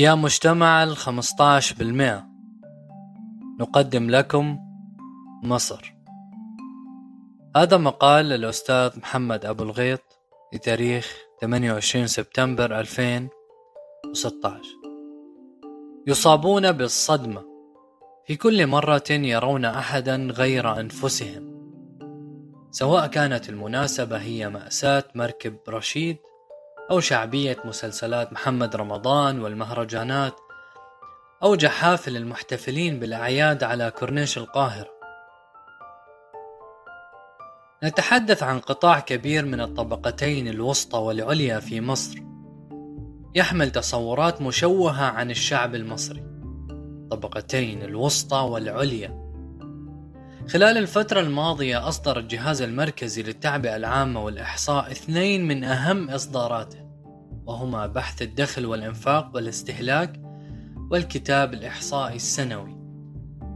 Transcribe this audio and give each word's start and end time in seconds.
يا 0.00 0.14
مجتمع 0.14 0.82
الخمسطاش 0.82 1.72
بالمئة 1.72 2.26
نقدم 3.60 4.10
لكم 4.10 4.58
مصر. 5.42 5.94
هذا 7.56 7.76
مقال 7.76 8.24
للأستاذ 8.24 8.98
محمد 8.98 9.44
أبو 9.44 9.62
الغيط 9.62 10.02
لتاريخ 10.52 11.16
28 11.40 12.06
سبتمبر 12.06 12.80
2016 12.80 14.60
يصابون 16.06 16.72
بالصدمة. 16.72 17.44
في 18.26 18.36
كل 18.36 18.66
مرة 18.66 19.10
يرون 19.10 19.64
أحدا 19.64 20.16
غير 20.16 20.80
أنفسهم 20.80 21.50
سواء 22.70 23.06
كانت 23.06 23.48
المناسبة 23.48 24.16
هي 24.16 24.48
مأساة 24.48 25.04
مركب 25.14 25.56
رشيد 25.68 26.16
أو 26.90 27.00
شعبية 27.00 27.56
مسلسلات 27.64 28.32
محمد 28.32 28.76
رمضان 28.76 29.40
والمهرجانات 29.40 30.34
أو 31.42 31.54
جحافل 31.54 32.16
المحتفلين 32.16 33.00
بالأعياد 33.00 33.64
على 33.64 33.90
كورنيش 33.90 34.38
القاهرة 34.38 35.00
نتحدث 37.84 38.42
عن 38.42 38.58
قطاع 38.58 39.00
كبير 39.00 39.44
من 39.44 39.60
الطبقتين 39.60 40.48
الوسطى 40.48 40.98
والعليا 40.98 41.60
في 41.60 41.80
مصر. 41.80 42.18
يحمل 43.34 43.70
تصورات 43.70 44.42
مشوهة 44.42 45.04
عن 45.04 45.30
الشعب 45.30 45.74
المصري. 45.74 46.22
طبقتين 47.10 47.82
الوسطى 47.82 48.36
والعليا. 48.36 49.29
خلال 50.52 50.78
الفترة 50.78 51.20
الماضية 51.20 51.88
أصدر 51.88 52.18
الجهاز 52.18 52.62
المركزي 52.62 53.22
للتعبئة 53.22 53.76
العامة 53.76 54.24
والإحصاء 54.24 54.90
اثنين 54.90 55.48
من 55.48 55.64
أهم 55.64 56.10
إصداراته 56.10 56.78
وهما 57.46 57.86
بحث 57.86 58.22
الدخل 58.22 58.66
والإنفاق 58.66 59.30
والاستهلاك 59.34 60.20
والكتاب 60.90 61.54
الإحصائي 61.54 62.16
السنوي. 62.16 62.76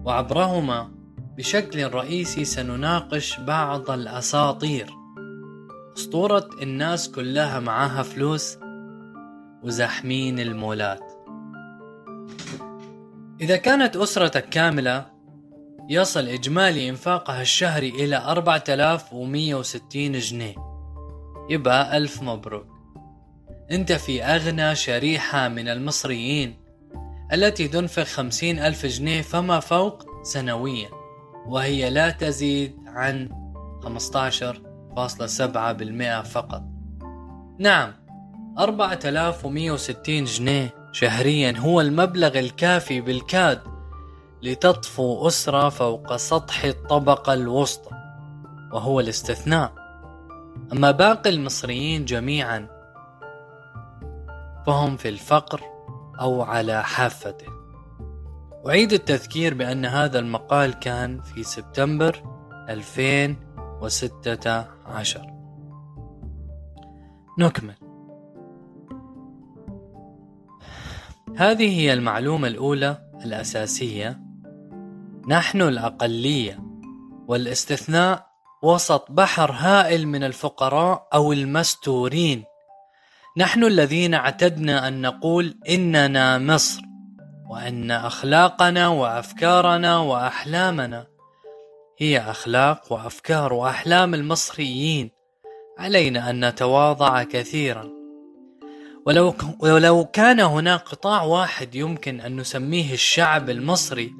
وعبرهما 0.04 0.90
بشكل 1.36 1.88
رئيسي 1.94 2.44
سنناقش 2.44 3.40
بعض 3.40 3.90
الأساطير 3.90 4.90
أسطورة 5.96 6.48
الناس 6.62 7.10
كلها 7.10 7.60
معاها 7.60 8.02
فلوس 8.02 8.58
وزحمين 9.62 10.38
المولات. 10.38 11.12
إذا 13.40 13.56
كانت 13.56 13.96
أسرتك 13.96 14.48
كاملة 14.48 15.13
يصل 15.88 16.28
إجمالي 16.28 16.88
إنفاقها 16.88 17.42
الشهري 17.42 17.88
إلى 17.88 18.16
4160 18.16 20.12
جنيه. 20.12 20.54
يبقى 21.50 21.96
ألف 21.96 22.22
مبروك. 22.22 22.66
أنت 23.70 23.92
في 23.92 24.24
أغنى 24.24 24.74
شريحة 24.74 25.48
من 25.48 25.68
المصريين 25.68 26.56
التي 27.32 27.68
تنفق 27.68 28.02
خمسين 28.02 28.58
ألف 28.58 28.86
جنيه 28.86 29.22
فما 29.22 29.60
فوق 29.60 30.02
سنويا 30.22 30.88
وهي 31.46 31.90
لا 31.90 32.10
تزيد 32.10 32.76
عن 32.86 33.28
15.7% 33.84 36.22
فقط. 36.22 36.62
نعم 37.58 37.92
4160 38.58 40.24
جنيه 40.24 40.74
شهريا 40.92 41.54
هو 41.58 41.80
المبلغ 41.80 42.38
الكافي 42.38 43.00
بالكاد 43.00 43.60
لتطفو 44.44 45.26
أسرة 45.26 45.68
فوق 45.68 46.16
سطح 46.16 46.64
الطبقة 46.64 47.34
الوسطى 47.34 47.90
وهو 48.72 49.00
الاستثناء. 49.00 49.72
أما 50.72 50.90
باقي 50.90 51.30
المصريين 51.30 52.04
جميعا 52.04 52.68
فهم 54.66 54.96
في 54.96 55.08
الفقر 55.08 55.60
أو 56.20 56.42
على 56.42 56.82
حافته. 56.82 57.46
أعيد 58.68 58.92
التذكير 58.92 59.54
بأن 59.54 59.84
هذا 59.84 60.18
المقال 60.18 60.74
كان 60.74 61.20
في 61.20 61.42
سبتمبر 61.42 62.22
2016 62.68 65.34
نكمل. 67.38 67.74
هذه 71.36 71.80
هي 71.80 71.92
المعلومة 71.92 72.48
الأولى 72.48 72.98
الأساسية 73.24 74.23
نحن 75.28 75.62
الأقلية 75.62 76.58
والاستثناء 77.28 78.26
وسط 78.62 79.10
بحر 79.10 79.52
هائل 79.52 80.08
من 80.08 80.24
الفقراء 80.24 81.08
أو 81.14 81.32
المستورين. 81.32 82.44
نحن 83.36 83.64
الذين 83.64 84.14
اعتدنا 84.14 84.88
أن 84.88 85.00
نقول 85.00 85.58
إننا 85.68 86.38
مصر 86.38 86.82
وأن 87.50 87.90
أخلاقنا 87.90 88.88
وأفكارنا 88.88 89.98
وأحلامنا 89.98 91.06
هي 91.98 92.18
أخلاق 92.18 92.92
وأفكار 92.92 93.52
وأحلام 93.52 94.14
المصريين. 94.14 95.10
علينا 95.78 96.30
أن 96.30 96.48
نتواضع 96.48 97.22
كثيرا. 97.22 97.88
ولو, 99.06 99.34
ولو 99.60 100.04
كان 100.04 100.40
هناك 100.40 100.80
قطاع 100.80 101.22
واحد 101.22 101.74
يمكن 101.74 102.20
أن 102.20 102.36
نسميه 102.36 102.92
الشعب 102.92 103.50
المصري 103.50 104.10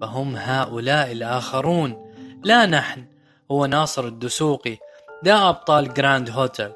فهم 0.00 0.36
هؤلاء 0.36 1.12
الآخرون. 1.12 2.12
لا 2.44 2.66
نحن 2.66 3.04
هو 3.50 3.66
ناصر 3.66 4.06
الدسوقي 4.06 4.78
ده 5.22 5.48
أبطال 5.48 5.94
جراند 5.94 6.30
هوتل 6.30 6.72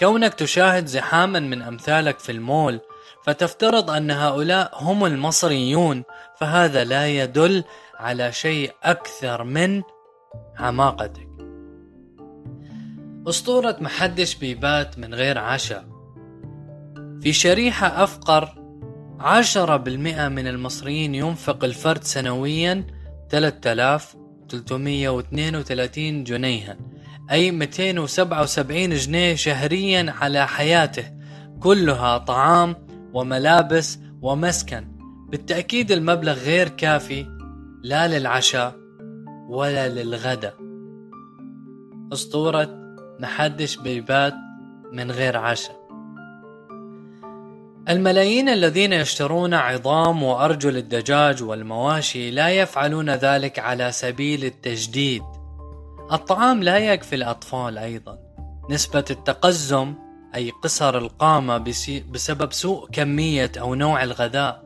كونك 0.00 0.34
تشاهد 0.34 0.86
زحاما 0.86 1.40
من 1.40 1.62
أمثالك 1.62 2.18
في 2.18 2.32
المول 2.32 2.80
فتفترض 3.24 3.90
أن 3.90 4.10
هؤلاء 4.10 4.70
هم 4.74 5.04
المصريون 5.04 6.02
فهذا 6.40 6.84
لا 6.84 7.08
يدل 7.08 7.64
على 7.98 8.32
شيء 8.32 8.72
أكثر 8.82 9.44
من 9.44 9.82
حماقتك 10.56 11.28
أسطورة 13.28 13.76
محدش 13.80 14.34
بيبات 14.34 14.98
من 14.98 15.14
غير 15.14 15.38
عشاء. 15.38 15.84
في 17.20 17.32
شريحة 17.32 18.04
أفقر 18.04 18.61
عشرة 19.22 19.76
بالمئة 19.76 20.28
من 20.28 20.46
المصريين 20.46 21.14
ينفق 21.14 21.64
الفرد 21.64 22.04
سنويا 22.04 22.86
3332 23.30 26.24
جنيها 26.24 26.76
أي 27.30 27.50
277 27.50 28.90
جنيه 28.90 29.34
شهريا 29.34 30.14
على 30.20 30.46
حياته 30.46 31.04
كلها 31.60 32.18
طعام 32.18 32.76
وملابس 33.12 33.98
ومسكن. 34.22 34.92
بالتأكيد 35.30 35.92
المبلغ 35.92 36.32
غير 36.32 36.68
كافي 36.68 37.26
لا 37.82 38.08
للعشاء 38.08 38.76
ولا 39.48 39.88
للغداء 39.88 40.54
أسطورة 42.12 42.68
محدش 43.20 43.76
بيبات 43.76 44.34
من 44.92 45.10
غير 45.10 45.36
عشاء. 45.36 45.81
الملايين 47.88 48.48
الذين 48.48 48.92
يشترون 48.92 49.54
عظام 49.54 50.22
وأرجل 50.22 50.76
الدجاج 50.76 51.42
والمواشي 51.42 52.30
لا 52.30 52.48
يفعلون 52.48 53.10
ذلك 53.10 53.58
على 53.58 53.92
سبيل 53.92 54.44
التجديد. 54.44 55.22
الطعام 56.12 56.62
لا 56.62 56.78
يكفي 56.78 57.14
الأطفال 57.14 57.78
أيضا. 57.78 58.18
نسبة 58.70 59.04
التقزم 59.10 59.94
أي 60.34 60.50
قصر 60.50 60.98
القامة 60.98 61.58
بسبب 62.12 62.52
سوء 62.52 62.88
كمية 62.92 63.52
أو 63.60 63.74
نوع 63.74 64.02
الغذاء. 64.02 64.64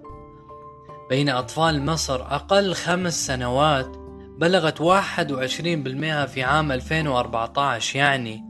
بين 1.11 1.29
أطفال 1.29 1.85
مصر 1.85 2.23
أقل 2.23 2.75
خمس 2.75 3.27
سنوات 3.27 3.97
بلغت 4.39 4.81
21% 4.81 6.27
في 6.27 6.43
عام 6.43 6.73
2014 6.73 7.97
يعني 7.97 8.45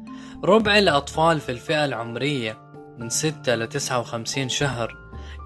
ربع 0.45 0.79
الأطفال 0.79 1.41
في 1.41 1.53
الفئة 1.53 1.85
العمرية. 1.85 2.66
من 2.99 3.09
6 3.09 3.55
ل 3.55 3.67
59 3.69 4.49
شهر 4.49 4.97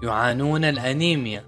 يعانون 0.03 0.65
الأنيميا. 0.65 1.45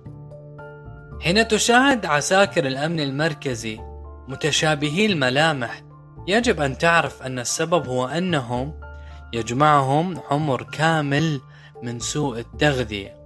حين 1.22 1.48
تشاهد 1.48 2.06
عساكر 2.06 2.68
الأمن 2.68 3.00
المركزي 3.00 3.80
متشابهي 4.28 5.06
الملامح 5.06 5.84
يجب 6.28 6.62
أن 6.62 6.78
تعرف 6.78 7.24
أن 7.24 7.40
السبب 7.40 7.88
هو 7.88 8.06
أنهم 8.08 8.80
يجمعهم 9.34 10.20
عمر 10.32 10.64
كامل 10.64 11.42
من 11.84 12.00
سوء 12.00 12.40
التغذية. 12.40 13.24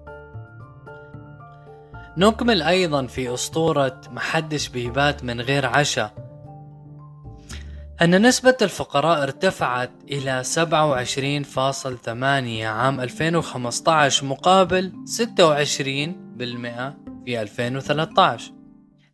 نكمل 2.17 2.61
أيضا 2.61 3.07
في 3.07 3.33
أسطورة 3.33 4.01
محدش 4.11 4.69
بيبات 4.69 5.23
من 5.23 5.41
غير 5.41 5.65
عشاء. 5.65 6.26
أن 8.01 8.27
نسبة 8.27 8.57
الفقراء 8.61 9.23
ارتفعت 9.23 9.91
إلى 10.03 10.43
27.8 10.43 12.09
عام 12.65 13.01
2015 13.01 14.25
مقابل 14.25 14.91
26% 15.05 15.09
في 17.25 17.41
2013 17.41 18.51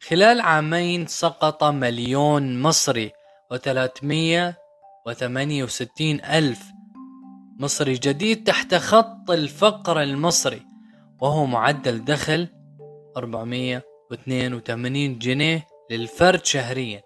خلال 0.07 0.41
عامين 0.41 1.07
سقط 1.07 1.63
مليون 1.63 2.62
مصري 2.62 3.12
و368 3.53 6.30
ألف 6.31 6.63
مصري 7.59 7.94
جديد 7.94 8.44
تحت 8.44 8.75
خط 8.75 9.31
الفقر 9.31 10.01
المصري 10.01 10.62
وهو 11.21 11.45
معدل 11.45 12.06
دخل 12.06 12.47
482 13.18 15.19
جنيه 15.19 15.68
للفرد 15.91 16.45
شهريا. 16.45 17.01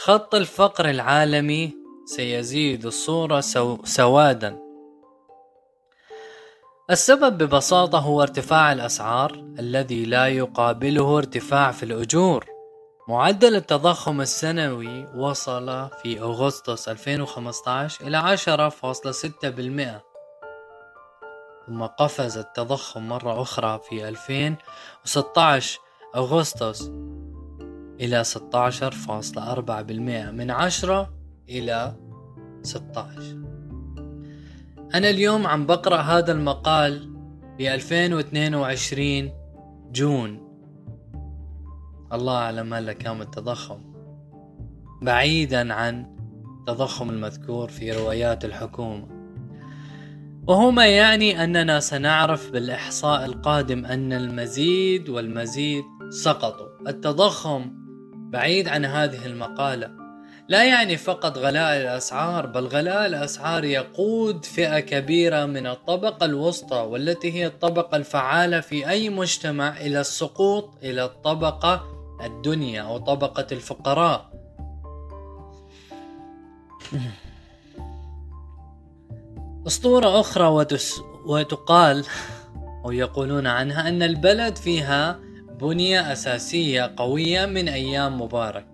خط 0.00 0.34
الفقر 0.34 0.90
العالمي 0.90 1.74
سيزيد 2.06 2.86
الصورة 2.86 3.40
سو 3.40 3.78
سوادا. 3.84 4.58
السبب 6.90 7.38
ببساطة 7.38 7.98
هو 7.98 8.22
ارتفاع 8.22 8.72
الأسعار 8.72 9.32
الذي 9.58 10.04
لا 10.04 10.28
يقابله 10.28 11.18
ارتفاع 11.18 11.72
في 11.72 11.82
الأجور. 11.82 12.46
معدل 13.08 13.56
التضخم 13.56 14.20
السنوي 14.20 15.06
وصل 15.16 15.88
في 16.02 16.20
أغسطس 16.20 16.88
2015 16.88 18.06
إلى 18.06 18.16
10.6% 18.16 20.02
ثم 21.66 21.82
قفز 21.82 22.38
التضخم 22.38 23.08
مرة 23.08 23.42
أخرى 23.42 23.80
في 23.88 24.08
2016 24.08 25.80
أغسطس 26.16 26.90
إلى 28.00 28.24
16.4% 28.24 30.30
من 30.30 30.50
10 30.50 31.14
إلى 31.48 31.96
16 32.62 33.48
أنا 34.94 35.10
اليوم 35.10 35.46
عم 35.46 35.66
بقرأ 35.66 35.96
هذا 35.96 36.32
المقال 36.32 37.10
ب 37.58 37.60
2022 37.60 39.30
جون. 39.92 40.48
الله 42.12 42.36
أعلم 42.36 42.74
هلا 42.74 42.92
كم 42.92 43.22
التضخم. 43.22 43.78
بعيدا 45.02 45.74
عن 45.74 46.16
التضخم 46.60 47.10
المذكور 47.10 47.68
في 47.68 47.92
روايات 47.92 48.44
الحكومة. 48.44 49.08
وهو 50.46 50.70
ما 50.70 50.86
يعني 50.86 51.44
أننا 51.44 51.80
سنعرف 51.80 52.50
بالإحصاء 52.50 53.24
القادم 53.24 53.84
أن 53.84 54.12
المزيد 54.12 55.08
والمزيد 55.08 55.84
سقطوا. 56.10 56.88
التضخم 56.88 57.87
بعيد 58.28 58.68
عن 58.68 58.84
هذه 58.84 59.26
المقالة. 59.26 59.90
لا 60.48 60.64
يعني 60.64 60.96
فقط 60.96 61.38
غلاء 61.38 61.80
الأسعار 61.80 62.46
بل 62.46 62.66
غلاء 62.66 63.06
الأسعار 63.06 63.64
يقود 63.64 64.44
فئة 64.44 64.80
كبيرة 64.80 65.46
من 65.46 65.66
الطبقة 65.66 66.24
الوسطى 66.24 66.76
والتي 66.76 67.32
هي 67.32 67.46
الطبقة 67.46 67.96
الفعالة 67.96 68.60
في 68.60 68.88
أي 68.88 69.10
مجتمع 69.10 69.76
إلى 69.76 70.00
السقوط 70.00 70.70
إلى 70.82 71.04
الطبقة 71.04 71.84
الدنيا 72.24 72.82
أو 72.82 72.98
طبقة 72.98 73.46
الفقراء. 73.52 74.30
أسطورة 79.66 80.20
أخرى 80.20 80.46
وتس 80.46 81.00
وتقال 81.26 82.04
أو 82.84 82.92
يقولون 82.92 83.46
عنها 83.46 83.88
أن 83.88 84.02
البلد 84.02 84.56
فيها 84.56 85.27
بنية 85.60 86.12
أساسية 86.12 86.94
قوية 86.96 87.46
من 87.46 87.68
أيام 87.68 88.20
مبارك. 88.20 88.66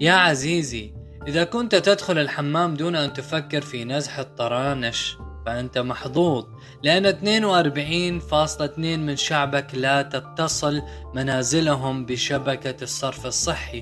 يا 0.00 0.12
عزيزي 0.12 0.92
إذا 1.26 1.44
كنت 1.44 1.74
تدخل 1.74 2.18
الحمام 2.18 2.74
دون 2.74 2.96
أن 2.96 3.12
تفكر 3.12 3.60
في 3.60 3.84
نزح 3.84 4.18
الطرانش 4.18 5.16
فأنت 5.46 5.78
محظوظ 5.78 6.46
لأن 6.82 7.06
42.2 7.06 8.78
من 8.78 9.16
شعبك 9.16 9.74
لا 9.74 10.02
تتصل 10.02 10.82
منازلهم 11.14 12.06
بشبكة 12.06 12.82
الصرف 12.82 13.26
الصحي. 13.26 13.80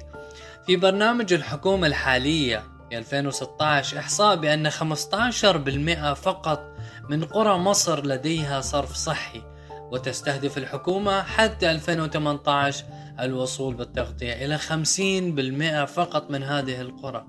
في 0.66 0.76
برنامج 0.76 1.32
الحكومة 1.32 1.86
الحالية 1.86 2.62
في 2.90 2.98
2016 2.98 3.98
إحصاء 3.98 4.36
بأن 4.36 4.70
15% 4.70 6.14
فقط 6.14 6.76
من 7.08 7.24
قرى 7.24 7.58
مصر 7.58 8.06
لديها 8.06 8.60
صرف 8.60 8.92
صحي. 8.92 9.42
وتستهدف 9.92 10.58
الحكومة 10.58 11.22
حتى 11.22 11.70
2018 11.70 12.84
الوصول 13.20 13.74
بالتغطية 13.74 14.32
إلى 14.32 14.58
50% 14.58 15.84
فقط 15.84 16.30
من 16.30 16.42
هذه 16.42 16.80
القرى. 16.80 17.26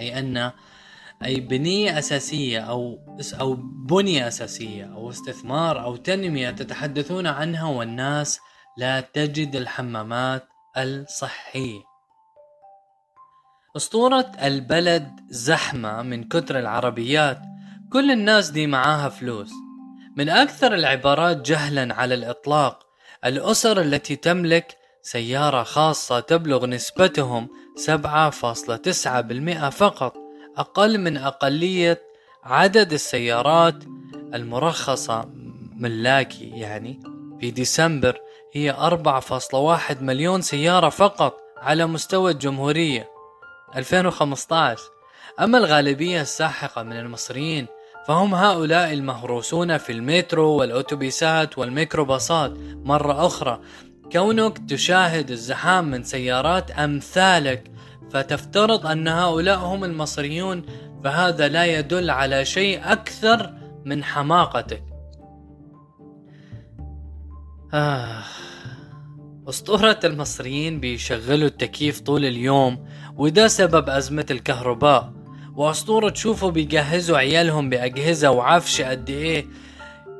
أي 0.00 0.18
أن 0.18 0.52
أي 1.24 1.40
بنية 1.40 1.98
أساسية 1.98 2.60
أو 2.60 2.98
أو 3.40 3.54
بنية 3.86 4.28
أساسية 4.28 4.84
أو 4.84 5.10
استثمار 5.10 5.82
أو 5.82 5.96
تنمية 5.96 6.50
تتحدثون 6.50 7.26
عنها 7.26 7.64
والناس 7.64 8.40
لا 8.76 9.00
تجد 9.00 9.56
الحمامات 9.56 10.48
الصحية. 10.76 11.80
أسطورة 13.76 14.32
البلد 14.42 15.10
زحمة 15.30 16.02
من 16.02 16.24
كتر 16.24 16.58
العربيات. 16.58 17.40
كل 17.92 18.10
الناس 18.10 18.50
دي 18.50 18.66
معاها 18.66 19.08
فلوس. 19.08 19.50
من 20.18 20.28
أكثر 20.28 20.74
العبارات 20.74 21.36
جهلا 21.36 21.94
على 21.94 22.14
الإطلاق 22.14 22.86
الأسر 23.24 23.80
التي 23.80 24.16
تملك 24.16 24.76
سيارة 25.02 25.62
خاصة 25.62 26.20
تبلغ 26.20 26.66
نسبتهم 26.66 27.48
7.9% 27.76 29.68
فقط 29.68 30.14
أقل 30.56 30.98
من 30.98 31.16
أقلية 31.16 32.02
عدد 32.44 32.92
السيارات 32.92 33.84
المرخصة 34.34 35.24
ملاكي 35.76 36.50
يعني 36.50 37.02
في 37.40 37.50
ديسمبر 37.50 38.20
هي 38.52 38.74
4.1 39.92 40.02
مليون 40.02 40.42
سيارة 40.42 40.88
فقط 40.88 41.40
على 41.56 41.86
مستوى 41.86 42.32
الجمهورية. 42.32 43.10
2015 43.76 44.82
أما 45.40 45.58
الغالبية 45.58 46.20
الساحقة 46.20 46.82
من 46.82 46.98
المصريين 46.98 47.66
فهم 48.06 48.34
هؤلاء 48.34 48.92
المهروسون 48.92 49.78
في 49.78 49.92
المترو 49.92 50.48
والأوتوبيسات 50.48 51.58
والميكروباصات 51.58 52.52
مرة 52.84 53.26
أخرى 53.26 53.60
كونك 54.12 54.58
تشاهد 54.58 55.30
الزحام 55.30 55.90
من 55.90 56.02
سيارات 56.02 56.70
أمثالك 56.70 57.70
فتفترض 58.10 58.86
أن 58.86 59.08
هؤلاء 59.08 59.58
هم 59.58 59.84
المصريون 59.84 60.62
فهذا 61.04 61.48
لا 61.48 61.64
يدل 61.78 62.10
على 62.10 62.44
شيء 62.44 62.92
أكثر 62.92 63.54
من 63.84 64.04
حماقتك 64.04 64.82
آه. 67.74 68.22
أسطورة 69.48 70.00
المصريين 70.04 70.80
بيشغلوا 70.80 71.48
التكييف 71.48 72.00
طول 72.00 72.24
اليوم 72.24 72.86
وده 73.16 73.48
سبب 73.48 73.88
أزمة 73.88 74.26
الكهرباء 74.30 75.12
وأسطورة 75.58 76.08
تشوفوا 76.08 76.50
بيجهزوا 76.50 77.18
عيالهم 77.18 77.70
بأجهزة 77.70 78.30
وعفش 78.30 78.80
قد 78.80 79.10
إيه. 79.10 79.46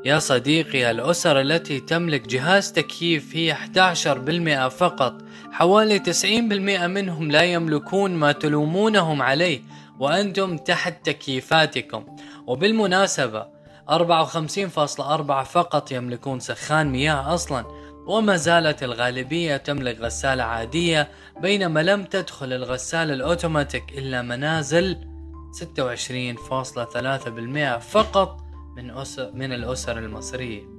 يا 0.05 0.19
صديقي 0.19 0.91
الأسر 0.91 1.41
التي 1.41 1.81
تملك 1.81 2.29
جهاز 2.29 2.73
تكييف 2.73 3.37
هي 3.37 3.55
11% 3.55 4.69
فقط. 4.69 5.23
حوالي 5.53 5.99
90% 5.99 6.87
منهم 6.87 7.31
لا 7.31 7.43
يملكون 7.43 8.15
ما 8.15 8.33
تلومونهم 8.33 9.23
عليه 9.23 9.61
وأنتم 9.99 10.57
تحت 10.57 11.07
تكييفاتكم. 11.07 12.05
وبالمناسبة 12.47 13.47
54.4 13.91 15.43
فقط 15.43 15.93
يملكون 15.93 16.41
سخان 16.41 16.87
مياه 16.87 17.35
أصلا. 17.35 17.65
وما 18.07 18.37
زالت 18.37 18.83
الغالبية 18.83 19.57
تملك 19.57 20.01
غسالة 20.01 20.43
عادية 20.43 21.09
بينما 21.41 21.81
لم 21.83 22.05
تدخل 22.05 22.53
الغسالة 22.53 23.15
الأوتوماتيك 23.15 23.85
إلا 23.99 24.23
منازل 24.23 25.08
26.3% 25.53 27.79
فقط 27.79 28.41
من 28.77 28.91
أسر 28.91 29.33
من 29.33 29.53
الأسر 29.53 29.99
المصرية. 29.99 30.79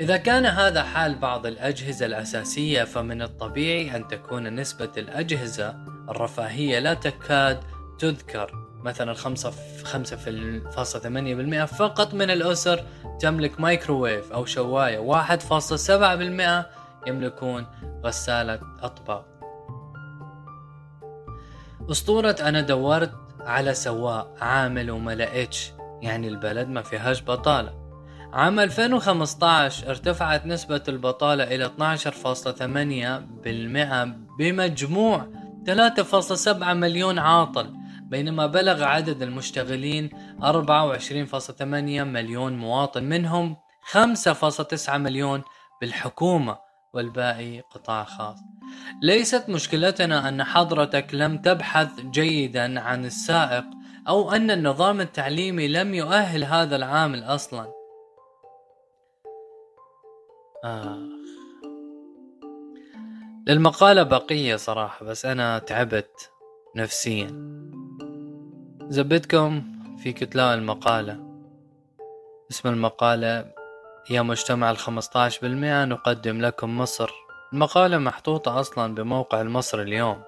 إذا 0.00 0.16
كان 0.16 0.46
هذا 0.46 0.82
حال 0.82 1.14
بعض 1.14 1.46
الأجهزة 1.46 2.06
الأساسية 2.06 2.84
فمن 2.84 3.22
الطبيعي 3.22 3.96
أن 3.96 4.08
تكون 4.08 4.54
نسبة 4.54 4.90
الأجهزة 4.96 5.84
الرفاهية 6.08 6.78
لا 6.78 6.94
تكاد 6.94 7.60
تذكر. 7.98 8.66
مثلا 8.84 9.14
5.8% 9.14 11.64
فقط 11.64 12.14
من 12.14 12.30
الأسر 12.30 12.84
تملك 13.20 13.60
مايكروويف 13.60 14.32
أو 14.32 14.44
شواية. 14.44 14.98
1.7% 14.98 16.66
يملكون 17.06 17.66
غسالة 18.04 18.60
أطباق. 18.82 19.29
أسطورة 21.90 22.36
أنا 22.40 22.60
دورت 22.60 23.12
على 23.40 23.74
سواق 23.74 24.34
عامل 24.40 24.90
وما 24.90 25.14
لقيتش. 25.14 25.72
يعني 26.02 26.28
البلد 26.28 26.68
ما 26.68 26.82
فيهاش 26.82 27.22
بطالة. 27.22 27.80
عام 28.32 28.60
2015 28.60 29.90
ارتفعت 29.90 30.46
نسبة 30.46 30.82
البطالة 30.88 31.44
إلى 31.44 31.64
12.8% 31.64 34.08
بمجموع 34.38 35.26
3.7 35.66 36.62
مليون 36.62 37.18
عاطل 37.18 37.74
بينما 38.02 38.46
بلغ 38.46 38.84
عدد 38.84 39.22
المشتغلين 39.22 40.10
24.8 40.42 41.62
مليون 41.62 42.56
مواطن 42.56 43.04
منهم 43.04 43.56
5.9 43.92 44.90
مليون 44.90 45.42
بالحكومة. 45.80 46.69
والباقي 46.94 47.60
قطاع 47.60 48.04
خاص. 48.04 48.38
ليست 49.02 49.48
مشكلتنا 49.48 50.28
أن 50.28 50.44
حضرتك 50.44 51.14
لم 51.14 51.38
تبحث 51.38 52.00
جيدا 52.00 52.80
عن 52.80 53.04
السائق 53.04 53.64
أو 54.08 54.32
أن 54.32 54.50
النظام 54.50 55.00
التعليمي 55.00 55.68
لم 55.68 55.94
يؤهل 55.94 56.44
هذا 56.44 56.76
العامل 56.76 57.22
أصلا. 57.22 57.72
آه. 60.64 61.08
للمقالة 63.48 64.02
بقية 64.02 64.56
صراحة 64.56 65.06
بس 65.06 65.26
أنا 65.26 65.58
تعبت 65.58 66.30
نفسيا. 66.76 67.26
زبدكم 68.88 69.62
في 70.02 70.12
كتلاء 70.12 70.54
المقالة. 70.54 71.30
اسم 72.50 72.68
المقالة 72.68 73.59
يا 74.08 74.22
مجتمع 74.22 74.70
الخمسطاش 74.70 75.38
بالمئة 75.38 75.84
نقدم 75.84 76.40
لكم 76.40 76.78
مصر. 76.78 77.10
المقالة 77.52 77.98
محطوطة 77.98 78.60
أصلا 78.60 78.94
بموقع 78.94 79.40
المصر 79.40 79.80
اليوم. 79.80 80.22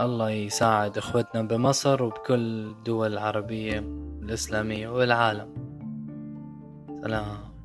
الله 0.00 0.30
يساعد 0.30 0.98
إخوتنا 0.98 1.42
بمصر 1.42 2.02
وبكل 2.02 2.34
الدول 2.34 3.12
العربية 3.12 3.78
الإسلامية 4.22 4.88
والعالم. 4.88 5.54
سلام. 7.02 7.57